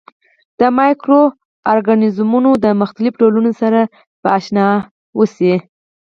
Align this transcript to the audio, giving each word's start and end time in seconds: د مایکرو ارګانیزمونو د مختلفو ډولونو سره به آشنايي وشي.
د 0.59 0.61
مایکرو 0.77 1.21
ارګانیزمونو 1.71 2.51
د 2.63 2.65
مختلفو 2.81 3.19
ډولونو 3.21 3.51
سره 3.61 3.79
به 4.21 4.29
آشنايي 4.37 4.77
وشي. 5.17 5.53